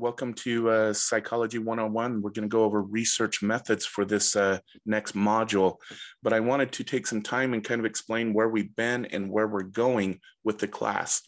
[0.00, 2.22] Welcome to uh, Psychology 101.
[2.22, 5.78] We're going to go over research methods for this uh, next module,
[6.22, 9.28] but I wanted to take some time and kind of explain where we've been and
[9.28, 11.22] where we're going with the class.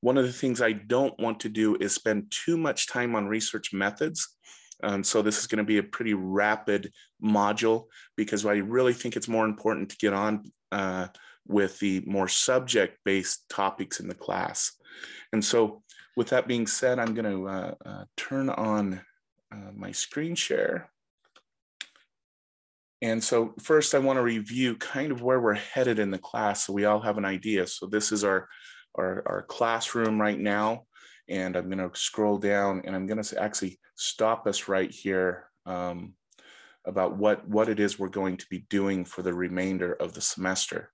[0.00, 3.28] One of the things I don't want to do is spend too much time on
[3.28, 4.36] research methods.
[4.82, 6.90] Um, so this is going to be a pretty rapid
[7.24, 7.84] module
[8.16, 11.06] because I really think it's more important to get on uh,
[11.46, 14.72] with the more subject-based topics in the class.
[15.32, 15.82] And so
[16.18, 19.00] with that being said, I'm going to uh, uh, turn on
[19.52, 20.90] uh, my screen share.
[23.00, 26.66] And so first I want to review kind of where we're headed in the class
[26.66, 27.68] so we all have an idea.
[27.68, 28.48] So this is our,
[28.96, 30.86] our, our classroom right now.
[31.28, 35.48] And I'm going to scroll down and I'm going to actually stop us right here
[35.66, 36.14] um,
[36.84, 40.20] about what, what it is we're going to be doing for the remainder of the
[40.20, 40.90] semester.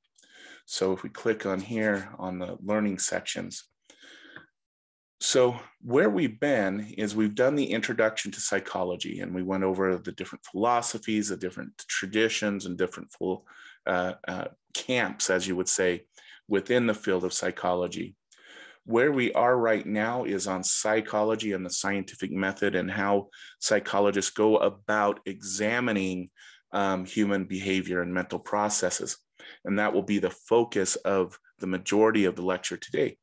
[0.67, 3.65] So if we click on here on the learning sections,
[5.25, 9.97] so where we've been is we've done the introduction to psychology and we went over
[9.97, 13.47] the different philosophies, the different traditions and different full
[13.86, 16.02] uh, uh, camps, as you would say,
[16.47, 18.14] within the field of psychology.
[18.84, 23.28] Where we are right now is on psychology and the scientific method and how
[23.61, 26.28] psychologists go about examining
[26.72, 29.17] um, human behavior and mental processes.
[29.64, 33.17] And that will be the focus of the majority of the lecture today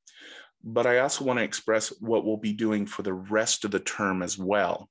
[0.64, 3.80] but I also want to express what we'll be doing for the rest of the
[3.80, 4.90] term as well.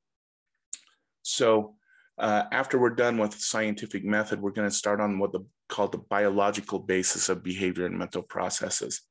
[1.23, 1.75] So
[2.19, 5.93] uh, after we're done with scientific method, we're going to start on what the called
[5.93, 9.03] the biological basis of behavior and mental processes.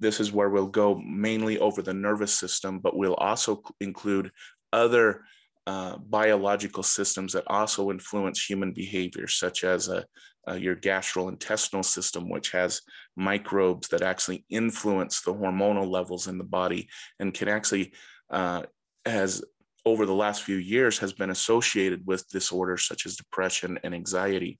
[0.00, 4.30] This is where we'll go mainly over the nervous system, but we'll also include
[4.72, 5.22] other
[5.66, 10.02] uh, biological systems that also influence human behavior, such as uh,
[10.48, 12.82] uh, your gastrointestinal system, which has
[13.16, 17.92] microbes that actually influence the hormonal levels in the body and can actually,
[18.30, 18.62] uh,
[19.04, 19.42] has
[19.84, 24.58] over the last few years, has been associated with disorders such as depression and anxiety.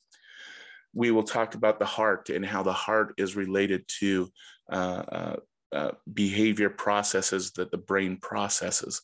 [0.95, 4.31] We will talk about the heart and how the heart is related to
[4.71, 5.37] uh,
[6.12, 9.03] behavior processes that the brain processes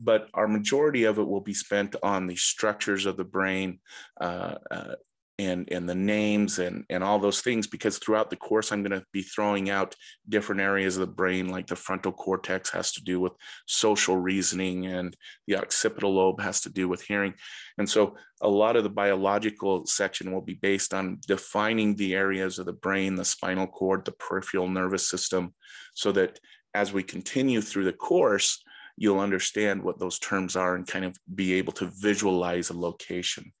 [0.00, 3.80] but our majority of it will be spent on the structures of the brain
[4.20, 4.94] uh, uh,
[5.38, 8.98] and, and the names and, and all those things because throughout the course i'm going
[8.98, 9.94] to be throwing out
[10.28, 13.32] different areas of the brain like the frontal cortex has to do with
[13.66, 15.16] social reasoning and
[15.46, 17.34] the occipital lobe has to do with hearing
[17.78, 22.58] and so a lot of the biological section will be based on defining the areas
[22.58, 25.54] of the brain the spinal cord the peripheral nervous system
[25.94, 26.38] so that
[26.74, 28.62] as we continue through the course
[28.98, 33.52] you'll understand what those terms are and kind of be able to visualize a location.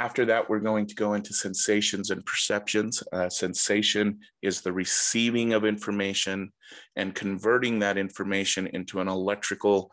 [0.00, 3.02] After that, we're going to go into sensations and perceptions.
[3.12, 6.52] Uh, sensation is the receiving of information
[6.96, 9.90] and converting that information into an electrical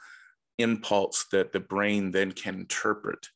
[0.60, 3.28] impulse that the brain then can interpret.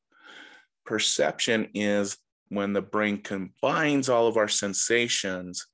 [0.86, 2.18] Perception is
[2.48, 5.68] when the brain combines all of our sensations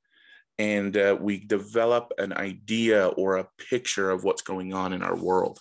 [0.58, 5.16] and uh, we develop an idea or a picture of what's going on in our
[5.16, 5.60] world.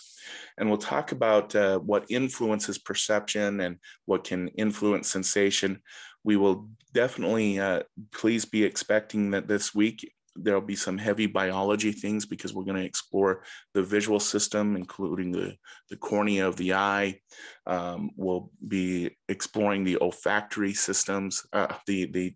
[0.58, 5.80] And we'll talk about uh, what influences perception and what can influence sensation.
[6.24, 11.92] We will definitely, uh, please be expecting that this week there'll be some heavy biology
[11.92, 13.42] things because we're going to explore
[13.74, 15.56] the visual system, including the,
[15.90, 17.20] the cornea of the eye.
[17.66, 22.34] Um, we'll be exploring the olfactory systems, uh, the, the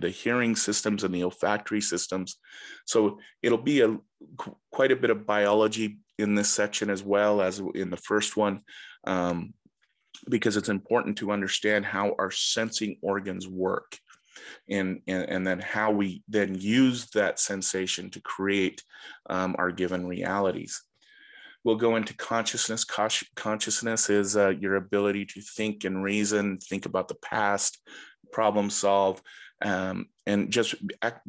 [0.00, 2.38] the hearing systems and the olfactory systems.
[2.86, 3.98] So it'll be a
[4.72, 8.60] quite a bit of biology in this section as well as in the first one,
[9.04, 9.54] um,
[10.28, 13.98] because it's important to understand how our sensing organs work
[14.68, 18.82] and, and, and then how we then use that sensation to create
[19.30, 20.82] um, our given realities.
[21.64, 22.84] We'll go into consciousness.
[22.84, 27.78] Consciousness is uh, your ability to think and reason, think about the past,
[28.32, 29.20] problem solve,
[29.62, 30.76] um, and just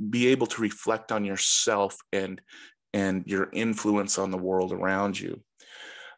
[0.09, 2.41] be able to reflect on yourself and
[2.93, 5.41] and your influence on the world around you.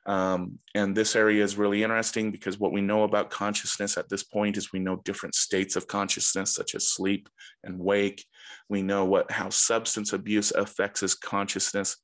[0.08, 4.24] Um, and this area is really interesting because what we know about consciousness at this
[4.24, 7.30] point is we know different states of consciousness, such as sleep
[7.64, 8.26] and wake.
[8.68, 11.98] We know what how substance abuse affects his consciousness.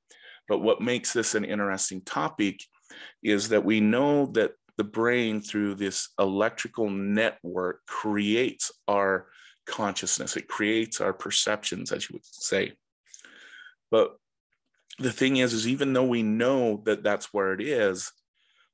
[0.48, 2.60] But what makes this an interesting topic
[3.24, 9.28] is that we know that the brain, through this electrical network, creates our
[9.66, 10.38] consciousness.
[10.38, 12.74] It creates our perceptions, as you would say.
[13.90, 14.16] But
[15.00, 18.12] the thing is, is even though we know that that's where it is,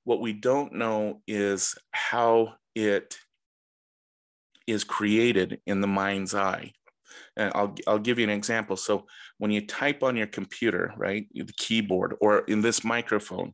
[0.04, 3.18] what we don't know is how it
[4.68, 6.72] is created in the mind's eye.
[7.36, 8.78] And I'll, I'll give you an example.
[8.78, 9.06] So
[9.38, 13.54] when you type on your computer, right, the keyboard or in this microphone,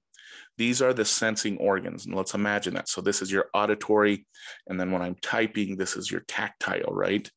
[0.57, 2.05] these are the sensing organs.
[2.05, 2.89] And let's imagine that.
[2.89, 4.27] So this is your auditory.
[4.67, 7.29] And then when I'm typing, this is your tactile, right?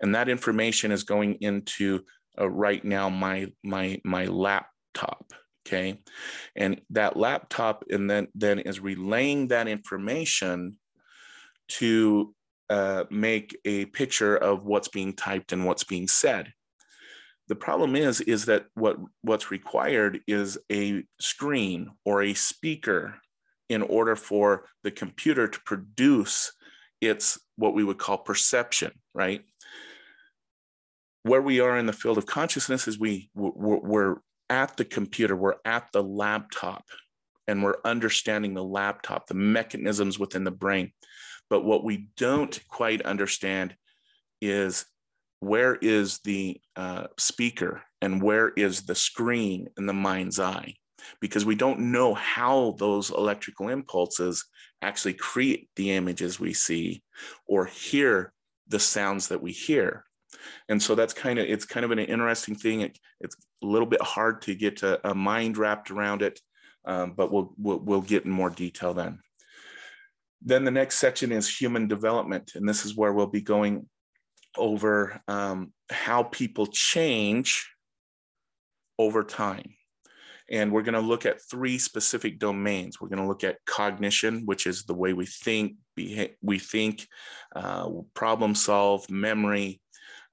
[0.00, 2.04] And that information is going into
[2.38, 4.26] uh, right now my, my, my
[4.94, 5.32] laptop,
[5.66, 6.00] okay?
[6.56, 10.76] And that laptop and then, then is relaying that information
[11.68, 12.34] to
[12.70, 16.52] uh, make a picture of what's being typed and what's being said.
[17.48, 23.16] The problem is, is that what, what's required is a screen or a speaker
[23.68, 26.52] in order for the computer to produce
[27.00, 29.42] its what we would call perception, right?
[31.22, 34.16] Where we are in the field of consciousness is we we're, we're
[34.50, 36.84] at the computer, we're at the laptop,
[37.46, 40.92] and we're understanding the laptop, the mechanisms within the brain.
[41.50, 43.76] But what we don't quite understand
[44.40, 44.86] is
[45.40, 50.74] where is the uh, speaker and where is the screen in the mind's eye?
[51.20, 54.44] Because we don't know how those electrical impulses
[54.80, 57.02] actually create the images we see
[57.46, 58.32] or hear
[58.68, 60.04] the sounds that we hear.
[60.68, 62.82] And so that's kind of, it's kind of an interesting thing.
[62.82, 66.40] It, it's a little bit hard to get a, a mind wrapped around it,
[66.84, 69.20] um, but we'll, we'll, we'll get in more detail then.
[70.42, 72.52] Then the next section is human development.
[72.54, 73.88] And this is where we'll be going
[74.56, 77.70] over um, how people change
[78.98, 79.74] over time.
[80.50, 83.00] And we're going to look at three specific domains.
[83.00, 87.08] We're going to look at cognition, which is the way we think, we think,
[87.56, 89.80] uh, problem solve, memory,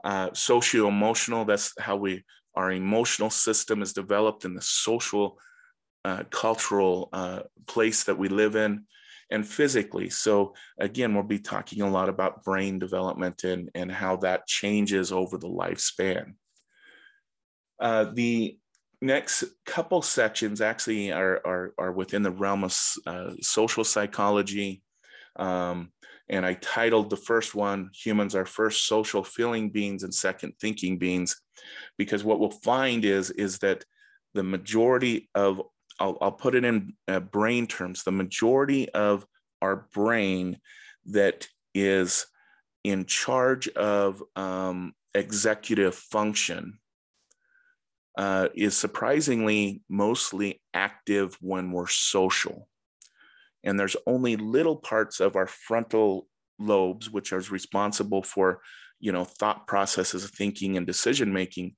[0.04, 1.46] uh, socio-emotional.
[1.46, 2.24] That's how we
[2.56, 5.40] our emotional system is developed in the social,
[6.04, 8.86] uh, cultural uh, place that we live in
[9.30, 10.10] and physically.
[10.10, 15.12] So again, we'll be talking a lot about brain development and, and how that changes
[15.12, 16.34] over the lifespan.
[17.80, 18.58] Uh, the
[19.02, 22.78] next couple sections actually are, are, are within the realm of
[23.08, 24.84] uh, social psychology.
[25.38, 25.92] Um,
[26.32, 30.98] and I titled the first one, Humans Are First Social Feeling Beings and Second Thinking
[30.98, 31.40] Beings,
[31.98, 33.84] because what we'll find is, is that
[34.34, 35.62] the majority of
[36.00, 39.26] I'll, I'll put it in uh, brain terms, the majority of
[39.62, 40.58] our brain
[41.08, 42.26] that is
[42.84, 46.80] in charge of um, executive function
[48.18, 52.68] uh, is surprisingly mostly active when we're social.
[53.64, 56.28] And there's only little parts of our frontal
[56.60, 58.62] lobes, which are responsible for,
[59.00, 61.76] you know, thought processes, thinking, and decision making,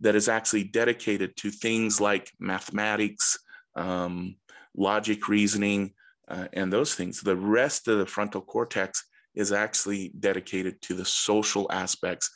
[0.00, 3.38] that is actually dedicated to things like mathematics,
[3.76, 4.36] um,
[4.76, 5.92] logic reasoning,
[6.28, 7.20] uh, and those things.
[7.20, 9.04] The rest of the frontal cortex
[9.34, 12.30] is actually dedicated to the social aspects,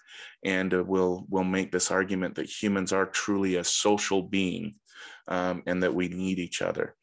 [0.45, 4.75] and uh, we'll we'll make this argument that humans are truly a social being,
[5.29, 6.95] um, and that we need each other.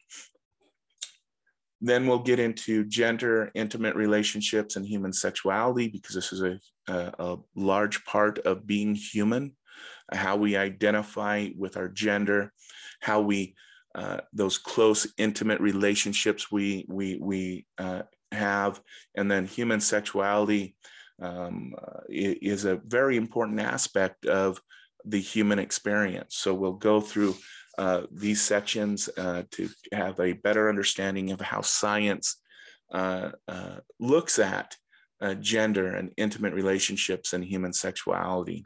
[1.80, 6.58] Then we'll get into gender, intimate relationships, and human sexuality because this is a,
[6.88, 9.52] a, a large part of being human,
[10.12, 12.52] how we identify with our gender,
[13.00, 13.54] how we
[13.94, 18.80] uh, those close, intimate relationships we we we uh, have,
[19.14, 20.76] and then human sexuality
[21.20, 24.60] um, uh, is a very important aspect of
[25.06, 26.36] the human experience.
[26.36, 27.36] So we'll go through
[28.10, 32.36] these sections uh, to have a better understanding of how science
[33.98, 34.76] looks at
[35.40, 38.64] gender and intimate relationships and human sexuality.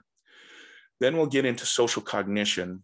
[1.01, 2.83] Then we'll get into social cognition,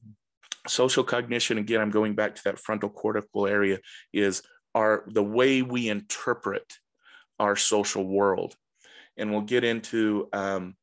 [0.68, 3.78] social cognition again i'm going back to that frontal cortical area
[4.12, 4.42] is
[4.75, 6.64] our the way we interpret
[7.38, 8.54] our social world
[9.16, 10.75] and we'll get into um,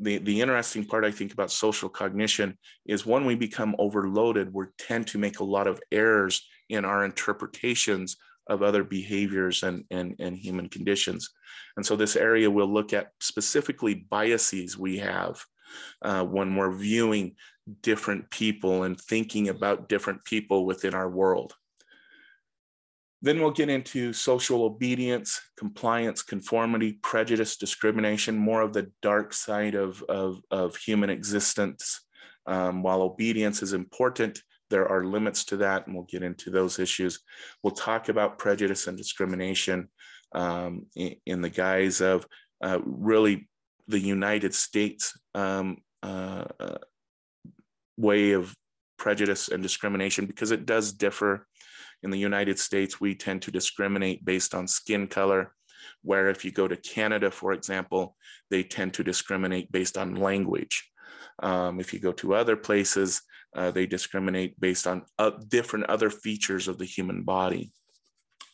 [0.00, 4.64] the, the interesting part i think about social cognition is when we become overloaded we
[4.78, 8.16] tend to make a lot of errors in our interpretations
[8.48, 11.30] of other behaviors and, and, and human conditions
[11.76, 15.40] and so this area will look at specifically biases we have
[16.02, 17.34] uh, when we're viewing
[17.82, 21.54] different people and thinking about different people within our world.
[23.20, 29.74] Then we'll get into social obedience, compliance, conformity, prejudice, discrimination, more of the dark side
[29.74, 32.04] of, of, of human existence.
[32.46, 36.78] Um, while obedience is important, there are limits to that, and we'll get into those
[36.78, 37.20] issues.
[37.62, 39.88] We'll talk about prejudice and discrimination
[40.32, 42.26] um, in, in, the guise of
[42.62, 43.48] uh, really
[43.86, 46.78] the United States um, uh, uh,
[47.96, 48.54] way of
[48.98, 51.46] prejudice and discrimination because it does differ.
[52.02, 55.52] In the United States, we tend to discriminate based on skin color,
[56.02, 58.16] where if you go to Canada, for example,
[58.50, 60.90] they tend to discriminate based on language.
[61.42, 63.22] Um, if you go to other places,
[63.56, 67.72] uh, they discriminate based on uh, different other features of the human body.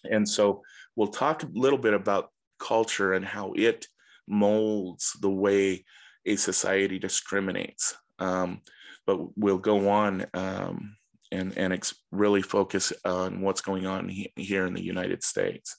[0.04, 0.62] And so
[0.96, 3.86] we'll talk a little bit about culture and how it
[4.26, 5.84] molds the way
[6.26, 7.96] a society discriminates.
[8.18, 8.60] Um,
[9.06, 10.96] but we'll go on um,
[11.35, 15.76] and, and really focus on what's going on he here in the United States.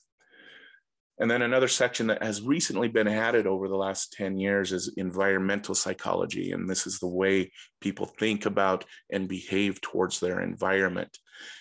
[1.17, 4.93] And then another section that has recently been added over the last 10 years is
[4.97, 6.51] environmental psychology.
[6.51, 11.17] And this is the way people think about and behave towards their environment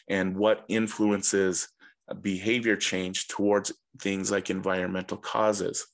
[0.09, 1.69] and what influences
[2.21, 5.87] behavior change towards things like environmental causes.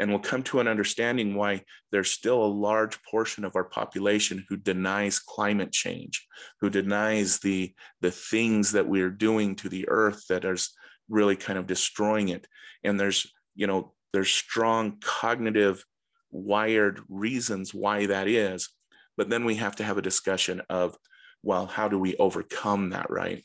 [0.00, 4.46] And we'll come to an understanding why there's still a large portion of our population
[4.48, 6.26] who denies climate change,
[6.60, 10.70] who denies the, the things that we're doing to the earth that is
[11.10, 12.46] really kind of destroying it.
[12.82, 15.84] And there's, you know, there's strong cognitive
[16.30, 18.70] wired reasons why that is.
[19.18, 20.96] But then we have to have a discussion of,
[21.42, 23.44] well, how do we overcome that, right?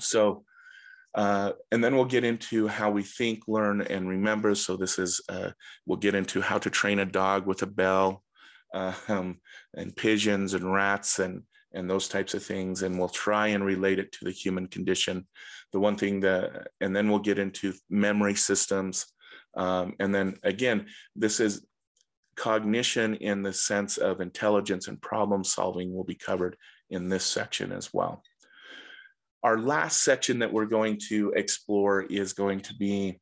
[0.00, 0.44] So
[1.14, 4.54] uh, and then we'll get into how we think, learn, and remember.
[4.54, 5.50] So this is, uh,
[5.86, 8.22] we'll get into how to train a dog with a bell
[8.72, 9.40] uh, um,
[9.74, 12.82] and pigeons and rats and, and those types of things.
[12.82, 15.26] And we'll try and relate it to the human condition.
[15.72, 19.06] The one thing that, and then we'll get into memory systems.
[19.56, 20.86] Um, and then again,
[21.16, 21.66] this is
[22.36, 26.56] cognition in the sense of intelligence and problem solving will be covered
[26.88, 28.22] in this section as well.
[29.42, 33.20] Our last section that we're going to explore is going to be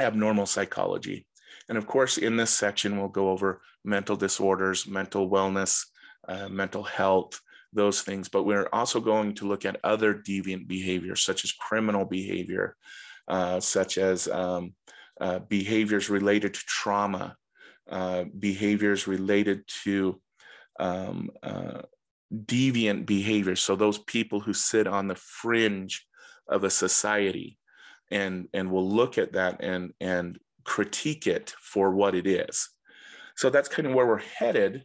[0.00, 1.26] abnormal psychology.
[1.68, 5.84] And of course, in this section, we'll go over mental disorders, mental wellness,
[6.28, 7.40] uh, mental health,
[7.72, 8.28] those things.
[8.28, 12.76] But we're also going to look at other deviant behaviors, such as criminal behavior,
[13.28, 14.74] uh, such as um,
[15.20, 17.36] uh, behaviors related to trauma,
[17.90, 20.20] uh, behaviors related to
[20.78, 21.82] um, uh,
[22.32, 23.56] deviant behavior.
[23.56, 26.06] So those people who sit on the fringe
[26.48, 27.58] of a society
[28.10, 32.68] and, and will look at that and, and critique it for what it is.
[33.36, 34.84] So that's kind of where we're headed.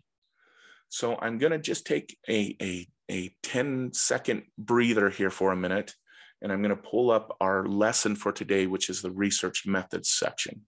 [0.90, 5.58] So I'm going to just take a, a, a 10 second breather here for a
[5.58, 5.94] minute,
[6.42, 10.10] and I'm going to pull up our lesson for today, which is the research methods
[10.10, 10.66] section.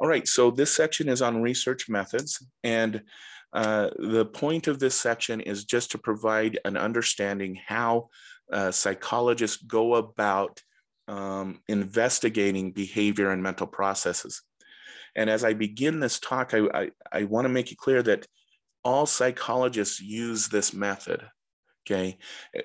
[0.00, 2.44] All right, so this section is on research methods.
[2.62, 3.02] And
[3.52, 8.10] uh, the point of this section is just to provide an understanding how
[8.52, 10.62] uh, psychologists go about
[11.08, 14.42] um, investigating behavior and mental processes.
[15.16, 18.26] And as I begin this talk, I, I, I want to make it clear that
[18.84, 21.22] all psychologists use this method.
[21.86, 22.18] Okay,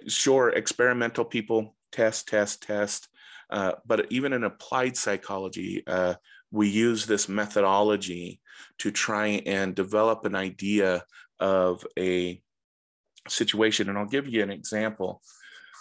[0.07, 3.07] sure, experimental people test, test, test,
[3.49, 6.15] uh, but even in applied psychology, uh,
[6.53, 8.39] we use this methodology
[8.77, 11.03] to try and develop an idea
[11.39, 12.39] of a
[13.27, 13.89] situation.
[13.89, 15.23] And I'll give you an example.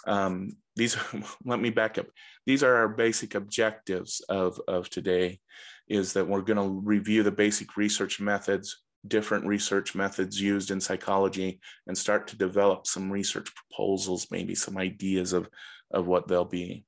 [0.07, 0.97] Um, these,
[1.45, 2.07] let me back up.
[2.47, 5.39] These are our basic objectives of, of today
[5.87, 11.59] is that we're gonna review the basic research methods, different research methods used in psychology
[11.85, 15.47] and start to develop some research proposals, maybe some ideas of,
[15.91, 16.83] of what they'll be.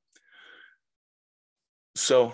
[1.96, 2.34] So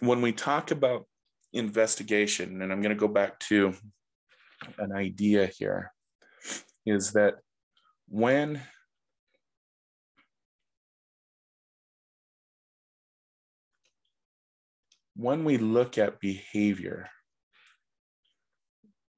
[0.00, 1.06] when we talk about
[1.52, 3.74] investigation, and I'm going to go back to
[4.78, 5.92] an idea here,
[6.86, 7.34] is that
[8.08, 8.60] when
[15.14, 17.08] when we look at behavior,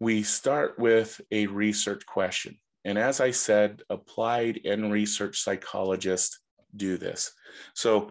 [0.01, 2.59] we start with a research question.
[2.85, 6.41] And as I said, applied and research psychologists
[6.77, 7.33] do this.
[7.75, 8.11] So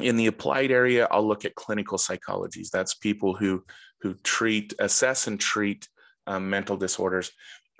[0.00, 2.70] in the applied area, I'll look at clinical psychologies.
[2.70, 3.64] That's people who
[4.00, 5.88] who treat, assess, and treat
[6.26, 7.32] um, mental disorders.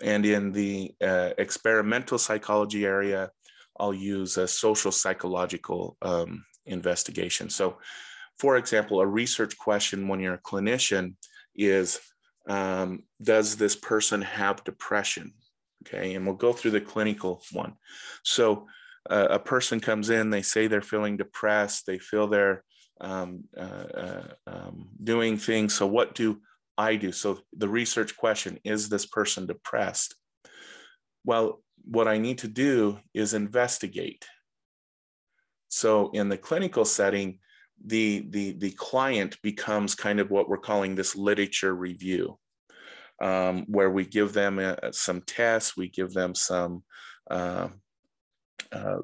[0.02, 3.30] And in the uh, experimental psychology area,
[3.78, 7.50] I'll use a social psychological um, investigation.
[7.50, 7.78] So,
[8.38, 11.14] for example, a research question when you're a clinician
[11.54, 12.00] is
[12.48, 15.34] um, Does this person have depression?
[15.86, 17.74] Okay, and we'll go through the clinical one.
[18.24, 18.66] So,
[19.10, 22.62] uh, a person comes in, they say they're feeling depressed, they feel they're
[23.00, 25.74] um, uh, uh, um, doing things.
[25.74, 26.40] So, what do
[26.76, 27.12] I do?
[27.12, 30.14] So, the research question is this person depressed?
[31.24, 34.26] Well, what I need to do is investigate.
[35.68, 37.38] So, in the clinical setting,
[37.84, 42.38] the, the, the client becomes kind of what we're calling this literature review,
[43.22, 46.82] um, where we give them a, uh, some tests, we give them some
[47.30, 47.68] uh,
[48.72, 48.98] uh,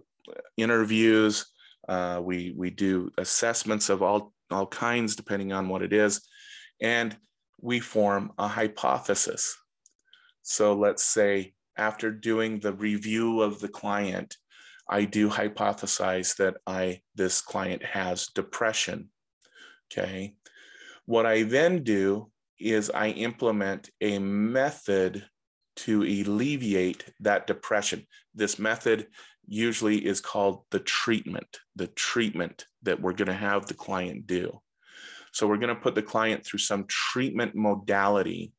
[0.57, 1.47] interviews,
[1.89, 6.21] uh, we, we do assessments of all, all kinds, depending on what it is,
[6.81, 7.17] and
[7.61, 9.57] we form a hypothesis.
[10.43, 14.37] So let's say after doing the review of the client,
[14.89, 19.11] I do hypothesize that I this client has depression.
[19.91, 20.35] Okay.
[21.07, 25.27] What I then do is I implement a method
[25.77, 28.07] to alleviate that depression.
[28.35, 29.09] This method
[29.47, 34.61] usually is called the treatment, the treatment that we're going to have the client do.
[35.33, 38.53] So we're going to put the client through some treatment modality.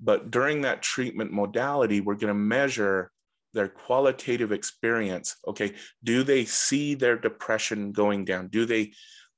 [0.00, 3.10] But during that treatment modality, we're going to measure
[3.54, 8.92] their qualitative experience okay do they see their depression going down do they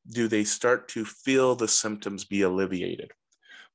[0.09, 3.11] do they start to feel the symptoms be alleviated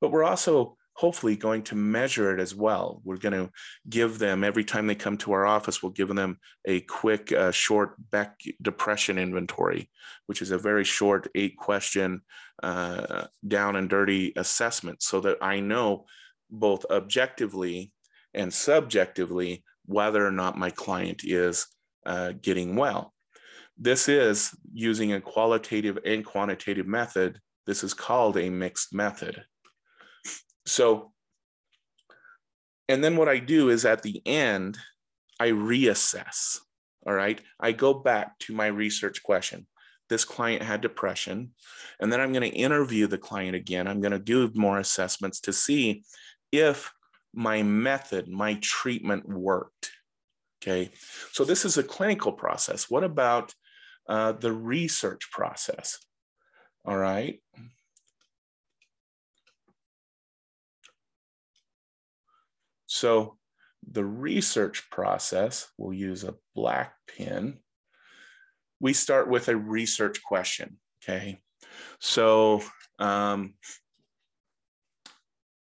[0.01, 3.49] but we're also hopefully going to measure it as well we're going to
[3.89, 7.51] give them every time they come to our office we'll give them a quick uh,
[7.51, 9.89] short beck depression inventory
[10.25, 12.21] which is a very short eight question
[12.63, 16.05] uh, down and dirty assessment so that i know
[16.49, 17.91] both objectively
[18.33, 21.67] and subjectively whether or not my client is
[22.05, 23.13] uh, getting well.
[23.77, 27.39] This is using a qualitative and quantitative method.
[27.65, 29.43] This is called a mixed method.
[30.65, 31.12] So,
[32.89, 34.77] and then what I do is at the end,
[35.39, 36.60] I reassess.
[37.05, 37.39] All right.
[37.60, 39.67] I go back to my research question.
[40.10, 41.51] This client had depression.
[42.00, 43.88] And then I'm going to interview the client again.
[43.88, 46.03] I'm going to do more assessments to see
[46.51, 46.91] if
[47.34, 49.91] my method, my treatment worked.
[50.62, 50.89] Okay,
[51.31, 52.89] so this is a clinical process.
[52.89, 53.53] What about
[54.07, 56.00] uh, the research process?
[56.85, 57.39] All right.
[62.96, 63.38] So
[63.92, 67.60] the research process, we'll use a black pen.
[68.79, 71.40] We start with a research question, okay?
[72.00, 72.64] So
[73.00, 73.55] um,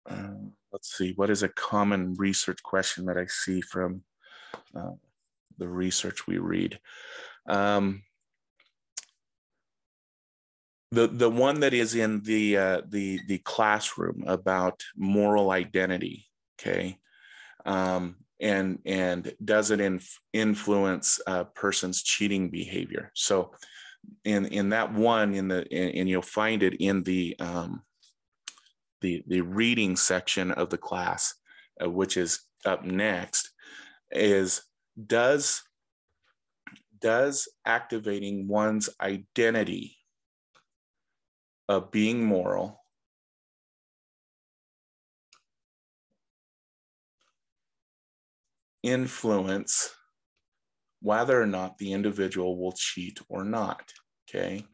[0.07, 4.03] um let's see, what is a common research question that I see from
[4.73, 4.91] uh,
[5.57, 6.79] the research we read?
[7.47, 8.03] Um,
[10.91, 16.27] the the one that is in the uh, the the classroom about moral identity,
[16.59, 16.97] okay,
[17.65, 23.11] um, and and does it inf- influence a person's cheating behavior?
[23.15, 23.51] So,
[24.23, 27.83] in in that one, in the in, and you'll find it in the um,
[29.01, 31.35] the, the reading section of the class,
[31.83, 33.51] uh, which is up next,
[34.11, 34.61] is
[35.07, 35.61] does,
[36.99, 39.97] does activating one's identity
[41.67, 42.78] of being moral
[48.83, 49.91] influence
[51.01, 53.93] whether or not the individual will cheat or not.
[54.29, 54.65] Okay.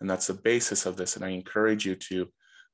[0.00, 1.16] And that's the basis of this.
[1.16, 2.28] And I encourage you to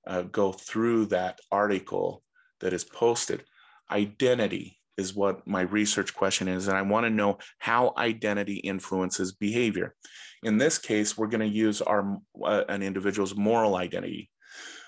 [0.06, 2.22] uh, go through that article
[2.60, 3.44] that is posted.
[3.90, 9.32] Identity is what my research question is, and I want to know how identity influences
[9.32, 9.94] behavior.
[10.42, 14.30] In this case, we're going to use our uh, an individual's moral identity.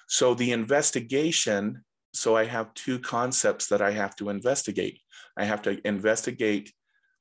[0.09, 1.85] So the investigation.
[2.19, 5.01] So I have two concepts that I have to investigate.
[5.37, 6.73] I have to investigate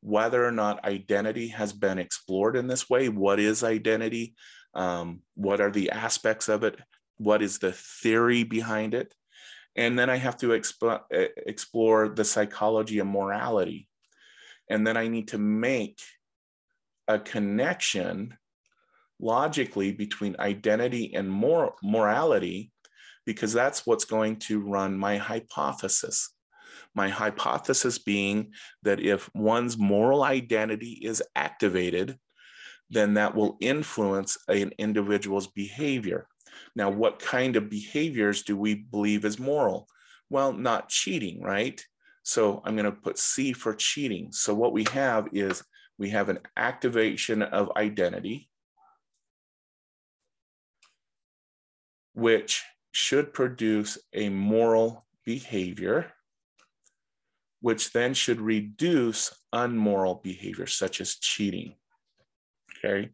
[0.02, 3.10] whether or not identity has been explored in this way.
[3.10, 4.36] What is identity?
[4.74, 6.80] Um, what are the aspects of it?
[7.18, 9.14] what is the theory behind it
[9.76, 13.88] and then i have to exp- explore the psychology of morality
[14.70, 16.00] and then i need to make
[17.08, 18.36] a connection
[19.20, 22.72] logically between identity and mor- morality
[23.28, 26.34] because that's what's going to run my hypothesis
[26.96, 32.18] my hypothesis being that if one's moral identity is activated
[32.90, 36.28] then that will influence an individual's behavior
[36.76, 39.88] now, what kind of behaviors do we believe is moral?
[40.30, 41.84] Well, not cheating, right?
[42.24, 44.32] So I'm going to put C for cheating.
[44.32, 45.64] So what we have is
[45.98, 48.50] we have an activation of identity,
[52.14, 52.64] which
[52.98, 56.12] should produce a moral behavior,
[57.62, 61.76] which then should reduce unmoral behavior, such as cheating.
[62.74, 63.10] Okay.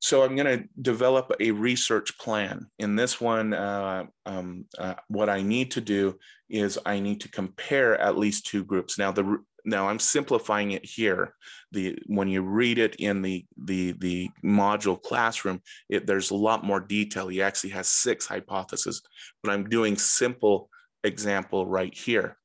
[0.00, 2.66] So I'm going to develop a research plan.
[2.78, 6.18] In this one, uh, um, uh, what I need to do
[6.50, 8.98] is I need to compare at least two groups.
[8.98, 11.34] Now, the now I'm simplifying it here.
[11.72, 16.64] The when you read it in the the the module classroom, it, there's a lot
[16.64, 17.28] more detail.
[17.28, 19.02] He actually has six hypotheses,
[19.42, 20.70] but I'm doing simple
[21.04, 22.36] example right here.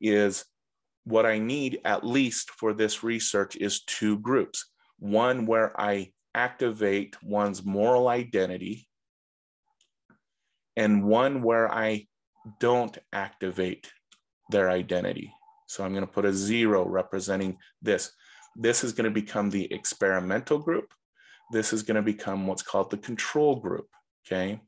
[0.00, 0.44] Is
[1.04, 4.70] what I need at least for this research is two groups.
[4.98, 8.86] One where I activate one's moral identity,
[10.76, 12.06] and one where I
[12.60, 13.92] don't activate
[14.50, 15.32] their identity.
[15.66, 18.12] So I'm going to put a zero representing this.
[18.56, 20.92] This is going to become the experimental group.
[21.52, 23.88] This is going to become what's called the control group,
[24.26, 24.60] okay?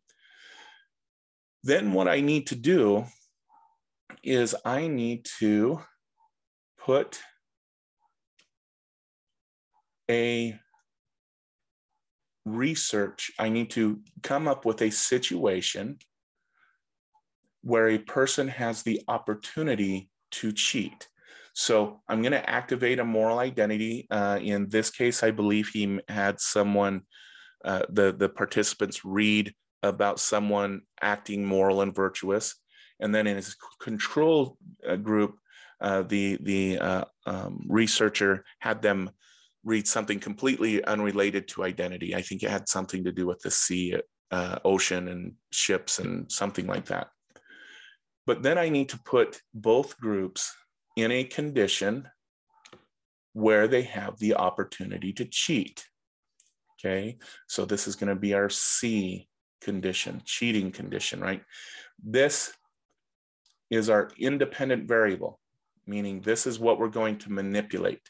[1.62, 3.06] Then what I need to do
[4.22, 5.80] is I need to
[6.78, 7.20] put
[10.10, 10.58] a
[12.44, 15.98] research, I need to come up with a situation
[17.62, 21.08] where a person has the opportunity to cheat.
[21.52, 24.06] So I'm going to activate a moral identity.
[24.10, 27.02] Uh, in this case, I believe he had someone,
[27.64, 32.54] uh, the, the participants read about someone acting moral and virtuous.
[33.00, 35.36] And then in his control uh, group,
[35.80, 39.10] uh, the, the uh, um, researcher had them
[39.64, 42.14] read something completely unrelated to identity.
[42.14, 43.96] I think it had something to do with the sea,
[44.30, 47.08] uh, ocean, and ships, and something like that.
[48.26, 50.54] But then I need to put both groups
[50.96, 52.08] in a condition
[53.32, 55.86] where they have the opportunity to cheat.
[56.78, 59.28] Okay, so this is going to be our C
[59.60, 61.42] condition, cheating condition, right?
[62.02, 62.52] This
[63.70, 65.40] is our independent variable,
[65.86, 68.02] meaning this is what we're going to manipulate.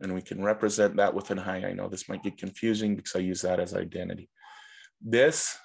[0.00, 1.64] And we can represent that with an high.
[1.64, 4.28] I know this might get confusing because I use that as identity.
[5.00, 5.56] This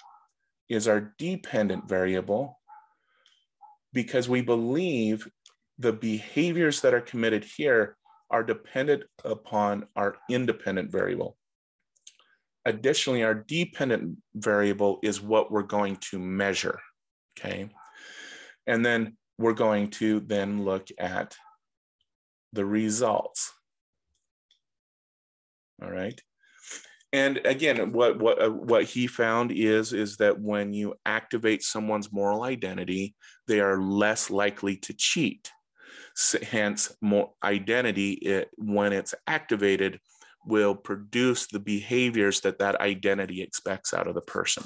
[0.68, 2.60] is our dependent variable
[3.92, 5.28] because we believe
[5.78, 7.96] the behaviors that are committed here
[8.30, 11.36] are dependent upon our independent variable.
[12.64, 16.78] Additionally, our dependent variable is what we're going to measure,
[17.38, 17.68] okay?
[18.66, 21.36] And then we're going to then look at
[22.52, 23.52] the results,
[25.82, 26.20] all right?
[27.12, 32.12] And again, what what uh, what he found is is that when you activate someone's
[32.12, 33.14] moral identity,
[33.46, 35.50] they are less likely to cheat.
[36.14, 40.00] So, hence, more identity it, when it's activated
[40.46, 44.64] will produce the behaviors that that identity expects out of the person.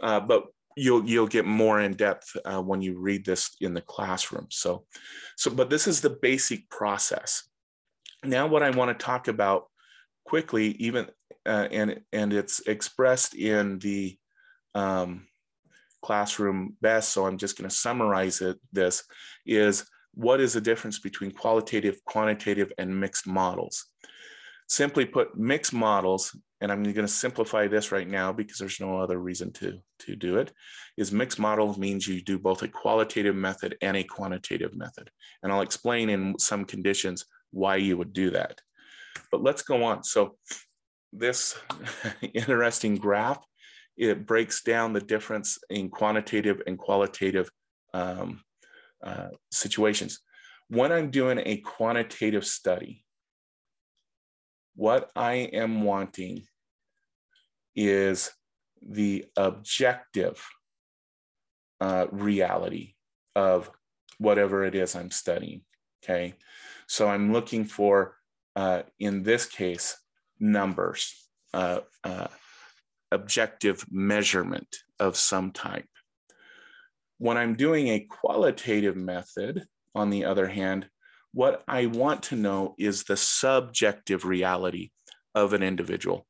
[0.00, 0.44] Uh, but
[0.76, 4.46] you'll you'll get more in depth uh, when you read this in the classroom.
[4.50, 4.84] So,
[5.36, 7.48] so but this is the basic process.
[8.22, 9.64] Now, what I want to talk about
[10.26, 11.06] quickly, even
[11.46, 14.16] uh, and and it's expressed in the
[14.74, 15.26] um,
[16.02, 17.12] classroom best.
[17.12, 18.58] So I'm just going to summarize it.
[18.72, 19.04] This
[19.46, 19.84] is
[20.14, 23.86] what is the difference between qualitative, quantitative, and mixed models.
[24.68, 29.00] Simply put, mixed models, and I'm going to simplify this right now because there's no
[29.00, 30.52] other reason to, to do it,
[30.96, 35.10] is mixed models means you do both a qualitative method and a quantitative method.
[35.42, 38.60] And I'll explain in some conditions why you would do that.
[39.30, 40.04] But let's go on.
[40.04, 40.36] So
[41.12, 41.56] this
[42.34, 43.42] interesting graph,
[43.96, 47.50] it breaks down the difference in quantitative and qualitative
[47.94, 48.42] um,
[49.02, 50.20] uh, situations.
[50.68, 53.04] When I'm doing a quantitative study,
[54.74, 56.42] what I am wanting
[57.74, 58.30] is
[58.86, 60.44] the objective
[61.80, 62.94] uh, reality
[63.34, 63.70] of
[64.18, 65.62] whatever it is I'm studying.
[66.02, 66.34] Okay.
[66.88, 68.16] So I'm looking for,
[68.56, 69.96] uh, in this case,
[70.40, 72.26] numbers, uh, uh,
[73.12, 75.86] objective measurement of some type.
[77.18, 79.66] When I'm doing a qualitative method,
[79.96, 80.88] on the other hand,
[81.32, 84.90] what I want to know is the subjective reality
[85.34, 86.26] of an individual.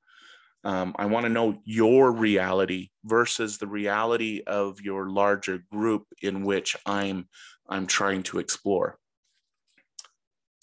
[0.65, 6.45] Um, I want to know your reality versus the reality of your larger group in
[6.45, 7.29] which I'm
[7.69, 8.99] I'm trying to explore.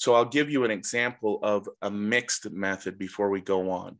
[0.03, 3.97] So I'll give you an example of a mixed method before we go on.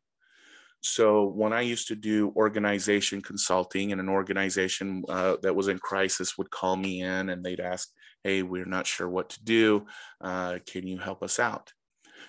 [0.81, 5.79] So when I used to do organization consulting and an organization uh, that was in
[5.79, 7.87] crisis would call me in and they'd ask,
[8.25, 9.85] hey, we're not sure what to do.
[10.19, 11.71] Uh, can you help us out?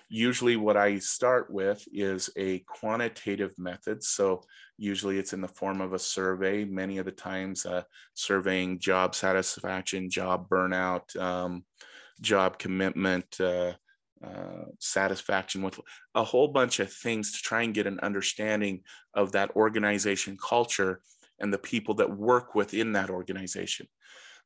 [0.07, 4.01] Usually what I start with is a quantitative method.
[4.05, 4.43] So
[4.77, 7.83] usually it's in the form of a survey, many of the times uh,
[8.13, 11.65] surveying job satisfaction, job burnout, um,
[12.21, 13.73] job commitment, uh,
[14.25, 15.79] uh, satisfaction with
[16.15, 18.81] a whole bunch of things to try and get an understanding
[19.13, 21.01] of that organization culture
[21.39, 23.87] and the people that work within that organization.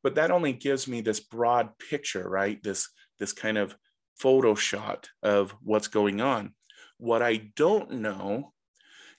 [0.02, 2.62] But that only gives me this broad picture, right?
[2.64, 3.76] This this kind of
[4.18, 6.54] photo shot of what's going on.
[6.98, 8.54] What I don't know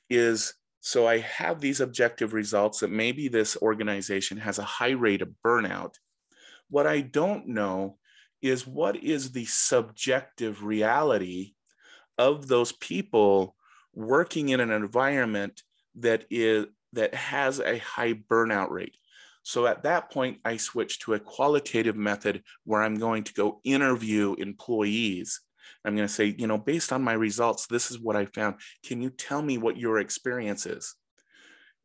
[0.08, 5.22] is so I have these objective results that maybe this organization has a high rate
[5.22, 5.94] of burnout.
[6.70, 7.98] What I don't know
[8.42, 11.54] is what is the subjective reality
[12.18, 13.56] of those people
[13.94, 15.62] working in an environment
[15.96, 18.96] that is that has a high burnout rate.
[19.42, 23.60] So at that point, I switch to a qualitative method where I'm going to go
[23.64, 25.40] interview employees.
[25.84, 28.56] I'm going to say, you know, based on my results, this is what I found.
[28.84, 30.94] Can you tell me what your experience is?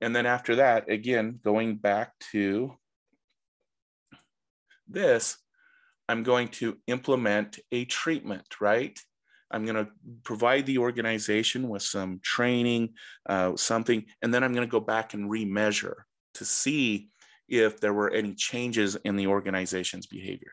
[0.02, 2.74] And then after that, again, going back to
[4.88, 5.38] this,
[6.08, 8.98] I'm going to implement a treatment, right?
[9.52, 9.92] I'm going to
[10.24, 12.94] provide the organization with some training,
[13.28, 15.96] uh, something, and then I'm going to go back and remeasure
[16.36, 17.10] to see
[17.48, 20.52] if there were any changes in the organization's behavior.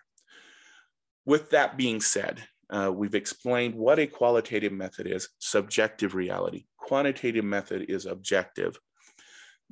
[1.24, 6.64] With that being said, uh, we've explained what a qualitative method is, subjective reality.
[6.78, 8.78] Quantitative method is objective.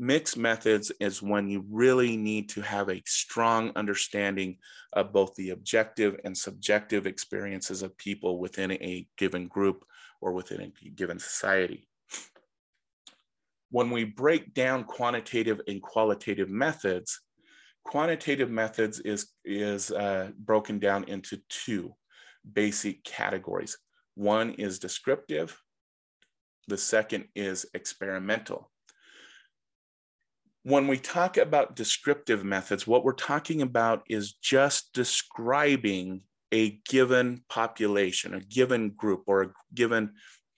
[0.02, 4.56] Mixed methods is when you really need to have a strong understanding
[4.94, 9.84] of both the objective and subjective experiences of people within a given group
[10.22, 11.86] or within a given society.
[13.70, 17.20] When we break down quantitative and qualitative methods,
[17.84, 21.94] quantitative methods is, is uh, broken down into two
[22.50, 23.76] basic categories.
[24.14, 25.60] One is descriptive,
[26.68, 28.70] the second is experimental
[30.62, 37.44] when we talk about descriptive methods, what we're talking about is just describing a given
[37.48, 40.12] population, a given group, or a given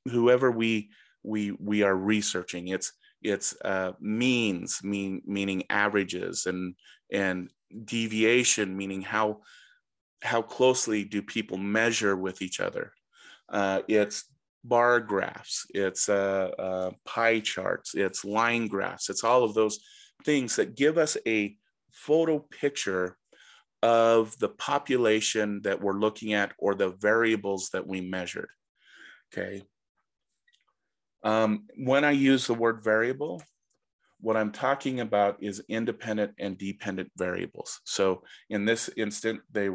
[0.07, 0.91] whoever we
[1.23, 2.69] we we are researching.
[2.69, 6.75] It's it's uh, means, mean meaning averages, and
[7.13, 7.51] and
[7.85, 9.43] deviation, meaning how
[10.23, 12.93] how closely do people measure with each other.
[13.49, 14.25] Uh, it's
[14.65, 19.81] bar graphs, it's uh, uh, pie charts, it's line graphs, it's all of those
[20.25, 21.57] things that give us a
[21.91, 23.17] photo picture
[23.83, 28.49] of the population that we're looking at or the variables that we measured.
[29.33, 29.63] Okay.
[31.25, 33.43] Um, when I use the word variable,
[34.21, 37.81] what I'm talking about is independent and dependent variables.
[37.85, 39.69] So in this instant, they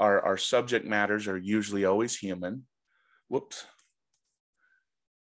[0.00, 2.66] our, our subject matters are usually always human.
[3.28, 3.66] Whoops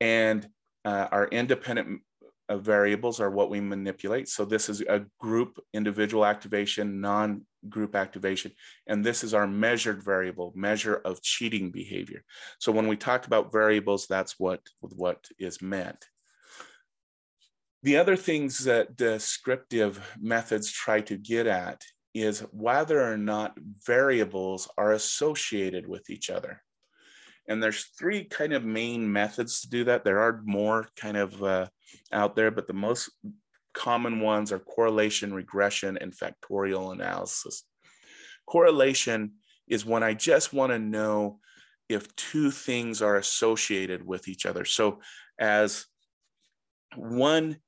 [0.00, 0.46] and
[0.84, 2.00] uh, our independent
[2.48, 4.28] uh, variables are what we manipulate.
[4.28, 8.52] So this is a group individual activation, non-group activation,
[8.86, 12.22] and this is our measured variable, measure of cheating behavior.
[12.60, 16.04] So when we talk about variables, that's what, what is meant.
[17.82, 21.82] The other things that descriptive methods try to get at
[22.14, 26.62] is whether or not variables are associated with each other.
[27.48, 30.04] And there's three kind of main methods to do that.
[30.04, 31.66] There are more kind of uh,
[32.12, 33.10] out there, but the most
[33.72, 37.64] common ones are correlation, regression, and factorial analysis.
[38.46, 39.32] Correlation
[39.68, 41.40] is when I just want to know
[41.88, 44.64] if two things are associated with each other.
[44.64, 45.00] So
[45.38, 45.86] as
[46.96, 47.58] one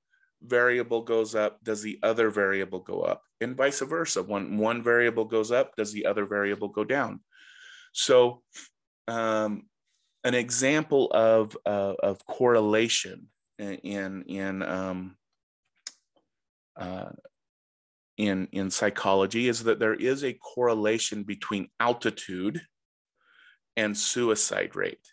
[0.43, 3.23] variable goes up, does the other variable go up?
[3.41, 4.23] And vice versa.
[4.23, 7.21] When one variable goes up, does the other variable go down?
[7.93, 8.43] So
[9.09, 9.64] um,
[10.25, 15.16] an example of, uh, of correlation in, in, um,
[16.77, 17.11] uh,
[18.16, 22.61] in, in psychology is that there is a correlation between altitude
[23.77, 25.12] and suicide rate,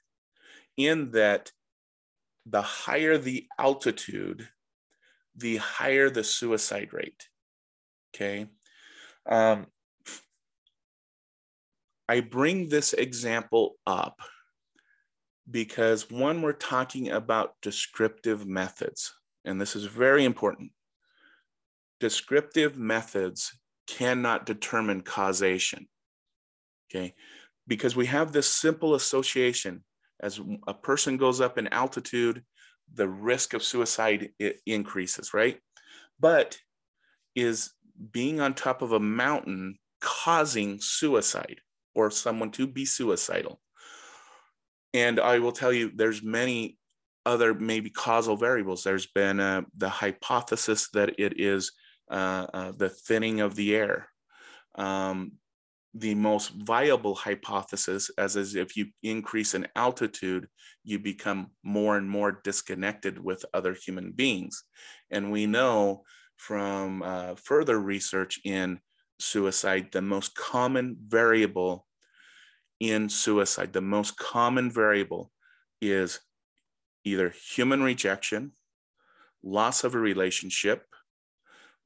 [0.75, 1.51] in that
[2.45, 4.47] the higher the altitude,
[5.35, 7.29] the higher the suicide rate.
[8.13, 8.47] Okay.
[9.27, 9.67] Um,
[12.07, 14.19] I bring this example up
[15.49, 19.13] because when we're talking about descriptive methods,
[19.43, 20.71] and this is very important,
[21.99, 25.87] descriptive methods cannot determine causation.
[26.89, 27.15] Okay.
[27.67, 29.83] Because we have this simple association
[30.21, 32.43] as a person goes up in altitude,
[32.93, 34.29] the risk of suicide
[34.65, 35.59] increases, right?
[36.19, 36.57] But
[37.35, 37.71] is
[38.11, 41.59] being on top of a mountain causing suicide?
[41.95, 43.59] Or someone to be suicidal.
[44.93, 46.77] And I will tell you, there's many
[47.25, 48.83] other maybe causal variables.
[48.83, 51.71] There's been uh, the hypothesis that it is
[52.09, 54.09] uh, uh, the thinning of the air.
[54.75, 55.33] Um,
[55.97, 60.47] the most viable hypothesis, as is if you increase in altitude,
[60.83, 64.63] you become more and more disconnected with other human beings.
[65.09, 66.03] And we know
[66.35, 68.79] from uh, further research in
[69.19, 71.85] suicide, the most common variable
[72.79, 73.73] in suicide.
[73.73, 75.31] The most common variable
[75.81, 76.19] is
[77.03, 78.51] either human rejection,
[79.43, 80.83] loss of a relationship,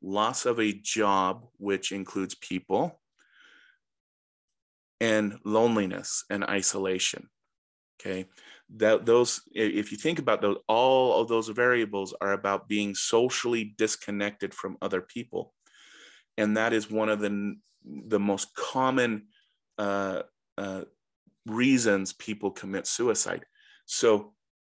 [0.02, 3.00] loss of a job, which includes people,
[5.02, 7.30] and loneliness and isolation.
[8.00, 8.26] Okay.
[8.78, 13.76] That those, if you think about those, all of those variables are about being socially
[13.78, 15.54] disconnected from other people.
[16.40, 19.28] And that is one of the, the most common
[19.78, 20.22] uh,
[20.58, 20.84] uh,
[21.46, 23.46] reasons people commit suicide.
[23.86, 24.34] So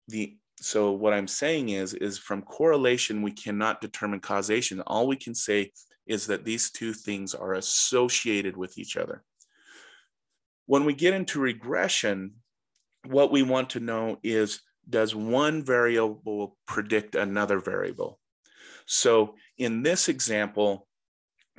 [0.07, 4.81] the so what I'm saying is is from correlation we cannot determine causation.
[4.81, 5.71] All we can say
[6.07, 9.23] is that these two things are associated with each other.
[10.65, 12.33] When we get into regression,
[13.05, 18.19] what we want to know is does one variable predict another variable?
[18.85, 20.87] So in this example,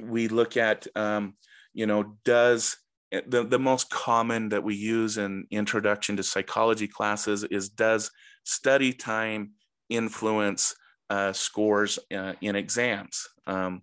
[0.02, 1.34] we look at, um,
[1.72, 2.76] you know, does
[3.10, 8.10] the, the most common that we use in introduction to psychology classes is does
[8.44, 9.52] study time
[9.88, 10.74] influence
[11.10, 13.28] uh, scores uh, in exams?
[13.46, 13.82] Um,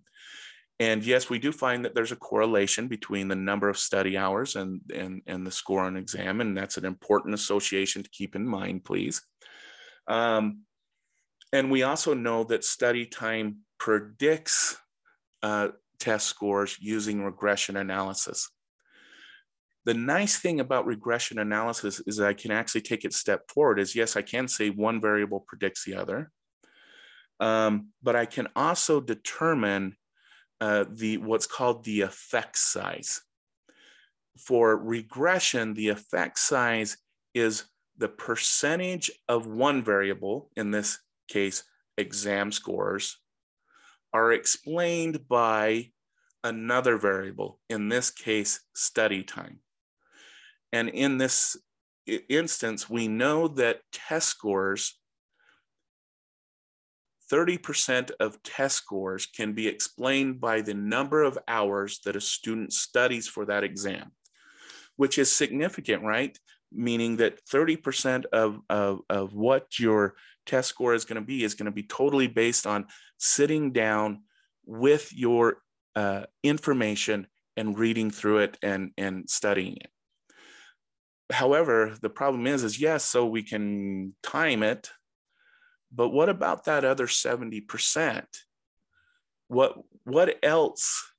[0.80, 4.56] and yes, we do find that there's a correlation between the number of study hours
[4.56, 6.40] and, and, and the score on exam.
[6.40, 9.20] And that's an important association to keep in mind, please.
[10.08, 10.62] Um,
[11.52, 14.76] and we also know that study time predicts
[15.42, 15.68] uh,
[16.00, 18.50] test scores using regression analysis.
[19.84, 23.94] The nice thing about regression analysis is I can actually take it step forward is
[23.94, 26.30] yes, I can say one variable predicts the other,
[27.38, 29.96] um, but I can also determine
[30.60, 33.22] uh, the what's called the effect size.
[34.38, 36.98] For regression, the effect size
[37.34, 37.64] is
[37.96, 41.62] the percentage of one variable, in this case,
[41.96, 43.18] exam scores,
[44.12, 45.90] are explained by
[46.42, 49.60] another variable, in this case, study time.
[50.72, 51.56] And in this
[52.06, 55.00] instance, we know that test scores
[57.30, 62.72] 30% of test scores can be explained by the number of hours that a student
[62.72, 64.10] studies for that exam,
[64.96, 66.36] which is significant, right?
[66.72, 71.54] Meaning that 30% of, of, of what your test score is going to be is
[71.54, 72.86] going to be totally based on
[73.20, 74.22] sitting down
[74.66, 75.58] with your
[75.94, 79.90] uh, information and reading through it and, and studying it.
[81.30, 84.90] However, the problem is, is yes, so we can time it
[85.92, 88.24] but what about that other 70%?
[89.48, 91.12] What, what else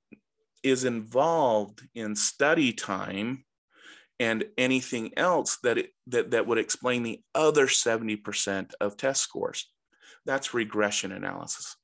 [0.63, 3.43] is involved in study time
[4.19, 9.69] and anything else that, it, that, that would explain the other 70% of test scores?
[10.25, 11.75] That's regression analysis.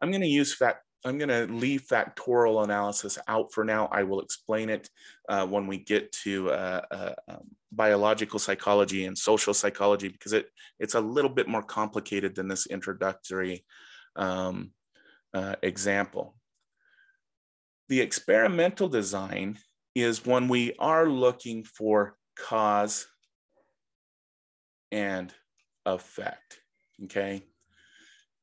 [0.00, 3.88] I'm going to use fact I'm going to leave factorial analysis out for now.
[3.92, 4.90] I will explain it
[5.28, 10.46] uh, when we get to uh, uh, um, biological psychology and social psychology because it,
[10.80, 13.64] it's a little bit more complicated than this introductory
[14.16, 14.72] um,
[15.34, 16.34] uh, example.
[17.88, 19.58] The experimental design
[19.94, 23.06] is when we are looking for cause
[24.90, 25.32] and
[25.86, 26.58] effect,
[27.04, 27.42] okay?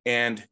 [0.05, 0.45] And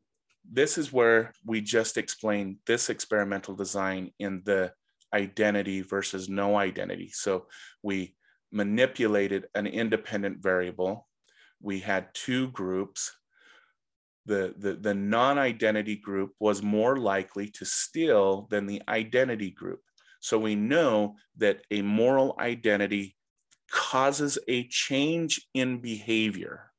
[0.50, 4.74] this is where we just explained this experimental design in the
[5.14, 7.10] identity versus no identity.
[7.14, 7.48] So
[7.82, 8.16] we
[8.52, 11.08] manipulated an independent variable.
[11.62, 13.12] We had two groups.
[14.26, 19.82] The, the, the non-identity group was more likely to steal than the identity group.
[20.20, 23.16] So we know that a moral identity
[23.70, 26.72] causes a change in behavior.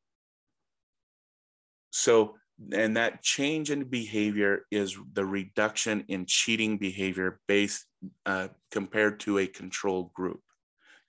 [1.91, 2.37] So
[2.73, 7.87] and that change in behavior is the reduction in cheating behavior based
[8.27, 10.41] uh, compared to a control group.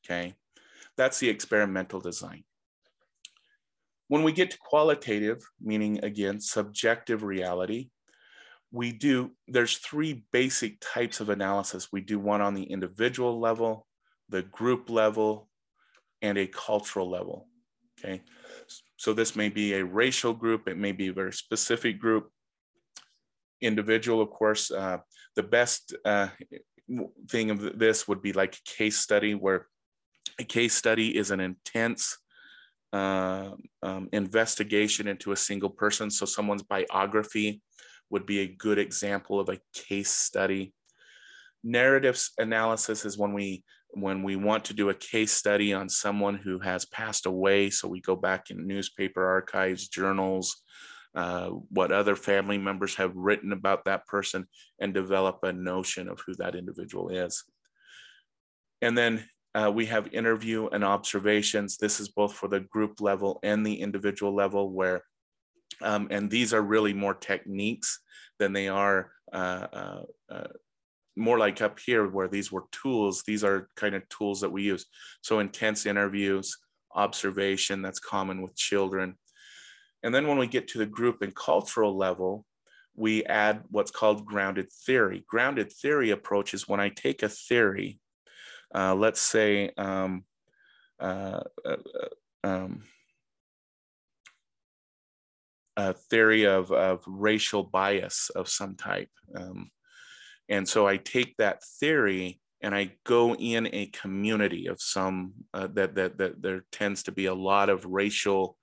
[0.04, 0.36] Okay,
[0.98, 2.44] that's the experimental design.
[4.08, 7.90] When we get to qualitative, meaning again, subjective reality,
[8.72, 11.92] we do, there's three basic types of analysis.
[11.92, 13.88] We do one on the individual level,
[14.30, 15.50] the group level,
[16.22, 17.48] and a cultural level.
[17.98, 18.22] Okay,
[19.06, 22.32] so this may be a racial group, it may be a very specific group.
[23.62, 24.98] Individual, of course, uh,
[25.36, 26.30] the best uh,
[27.30, 29.68] thing of this would be like a case study where
[30.40, 32.18] a case study is an intense
[32.94, 33.52] uh,
[33.84, 36.10] um, investigation into a single person.
[36.10, 37.62] So someone's biography
[38.10, 40.74] would be a good example of a case study.
[41.64, 46.36] Narratives analysis is when we when we want to do a case study on someone
[46.36, 47.70] who has passed away.
[47.70, 50.64] So we go back in newspaper archives, journals,
[51.16, 54.48] uh, what other family members have written about that person
[54.80, 57.44] and develop a notion of who that individual is.
[58.82, 61.78] And then Uh, we have interview and observations.
[61.78, 65.00] This is both for the group level and the individual level where,
[65.82, 68.04] um, and these are really more techniques
[68.38, 70.52] than they are uh, uh, uh,
[71.16, 73.24] more like up here where these were tools.
[73.26, 74.86] These are kind of tools that we use.
[75.22, 76.58] So intense interviews,
[76.94, 79.16] observation, that's common with children.
[80.04, 82.46] And then when we get to the group and cultural level,
[82.96, 85.26] we add what's called grounded theory.
[85.28, 88.00] Grounded theory approach is when I take a theory
[88.76, 90.26] uh, let's say, um,
[91.00, 91.78] uh, uh,
[92.44, 92.84] um,
[95.78, 99.10] a theory of, of racial bias of some type.
[99.36, 99.72] Um,
[100.50, 105.68] and so I take that theory and I go in a community of some uh,
[105.74, 108.58] that, that, that there tends to be a lot of racial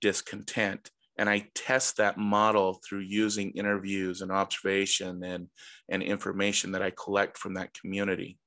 [0.00, 0.90] discontent.
[1.16, 5.48] And I test that model through using interviews and observation and,
[5.88, 8.38] and information that I collect from that community.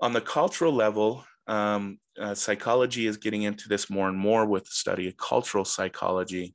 [0.00, 4.64] On the cultural level, um, uh, psychology is getting into this more and more with
[4.64, 6.54] the study of cultural psychology,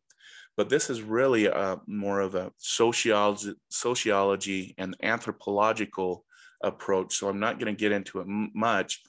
[0.59, 6.25] but this is really a, more of a sociology, sociology and anthropological
[6.61, 7.15] approach.
[7.15, 9.01] So I'm not going to get into it much,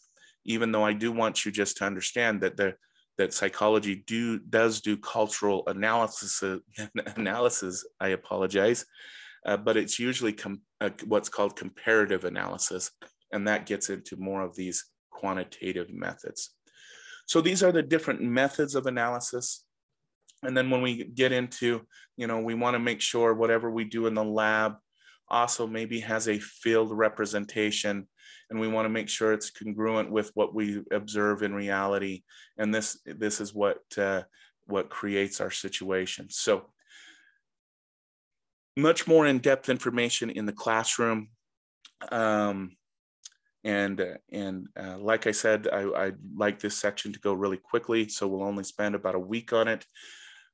[0.45, 2.77] even though I do want you just to understand that the
[3.19, 6.41] that psychology do does do cultural analysis
[7.17, 7.85] analysis.
[7.99, 8.87] I apologize,
[9.45, 12.93] uh, but it's usually com, uh, what's called comparative analysis.
[13.33, 16.51] And that gets into more of these quantitative methods.
[17.27, 19.65] So these are the different methods of analysis.
[20.43, 21.83] And then when we get into,
[22.17, 24.77] you know, we want to make sure whatever we do in the lab
[25.29, 28.09] also maybe has a field representation
[28.49, 32.23] and we want to make sure it's congruent with what we observe in reality.
[32.59, 34.23] And this, this is what, uh,
[34.67, 36.29] what creates our situation.
[36.31, 36.67] So
[38.77, 41.29] much more in-depth information in the classroom.
[42.11, 42.77] Um,
[43.63, 48.09] and, and uh, like I said, I, I'd like this section to go really quickly,
[48.09, 49.85] so we'll only spend about a week on it.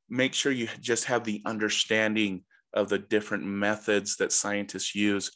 [0.08, 5.30] Make sure you just have the understanding of the different methods that scientists use.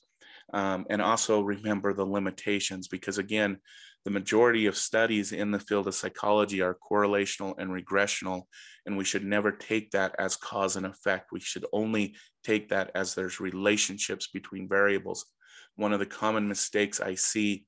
[0.52, 3.58] Um, and also remember the limitations because again,
[4.04, 8.44] the majority of studies in the field of psychology are correlational and regressional,
[8.86, 11.28] and we should never take that as cause and effect.
[11.32, 15.26] We should only take that as there's relationships between variables
[15.80, 17.64] one of the common mistakes I see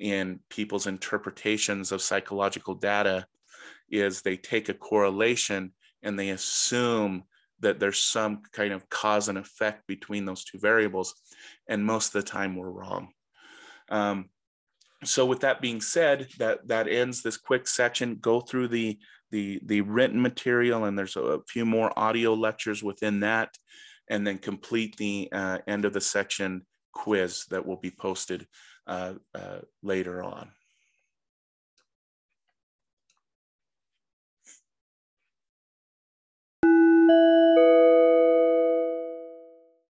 [0.00, 3.26] in people's interpretations of psychological data
[3.90, 5.72] is they take a correlation
[6.02, 7.24] and they assume
[7.60, 11.14] that there's some kind of cause and effect between those two variables.
[11.68, 13.10] And most of the time we're wrong.
[13.88, 14.30] Um,
[15.04, 18.18] so with that being said, that, that ends this quick section.
[18.20, 18.98] Go through the,
[19.30, 23.50] the, the written material and there's a few more audio lectures within that
[24.08, 28.46] and then complete the uh, end of the section quiz that will be posted
[28.86, 30.50] uh, uh, later on.